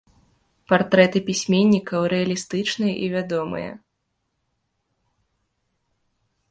Партрэты 0.71 1.17
пісьменнікаў 1.27 2.01
рэалістычныя 2.13 2.97
і 3.07 3.13
вядомыя. 3.15 3.77